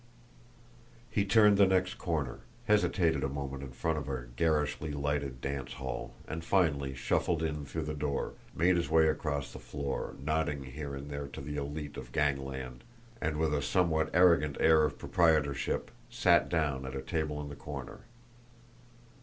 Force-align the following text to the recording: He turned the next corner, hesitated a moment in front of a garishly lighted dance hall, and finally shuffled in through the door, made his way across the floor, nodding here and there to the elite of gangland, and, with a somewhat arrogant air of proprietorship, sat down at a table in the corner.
He 1.11 1.25
turned 1.25 1.59
the 1.59 1.67
next 1.67 1.99
corner, 1.99 2.39
hesitated 2.65 3.23
a 3.23 3.29
moment 3.29 3.61
in 3.61 3.69
front 3.69 3.99
of 3.99 4.09
a 4.09 4.25
garishly 4.35 4.91
lighted 4.93 5.41
dance 5.41 5.73
hall, 5.73 6.15
and 6.27 6.43
finally 6.43 6.95
shuffled 6.95 7.43
in 7.43 7.65
through 7.67 7.83
the 7.83 7.93
door, 7.93 8.33
made 8.55 8.77
his 8.77 8.89
way 8.89 9.07
across 9.07 9.53
the 9.53 9.59
floor, 9.59 10.15
nodding 10.17 10.63
here 10.63 10.95
and 10.95 11.11
there 11.11 11.27
to 11.27 11.41
the 11.41 11.55
elite 11.57 11.97
of 11.97 12.11
gangland, 12.11 12.83
and, 13.21 13.37
with 13.37 13.53
a 13.53 13.61
somewhat 13.61 14.09
arrogant 14.11 14.57
air 14.59 14.85
of 14.85 14.97
proprietorship, 14.97 15.91
sat 16.09 16.49
down 16.49 16.83
at 16.87 16.95
a 16.95 17.01
table 17.03 17.39
in 17.39 17.49
the 17.49 17.55
corner. 17.55 17.99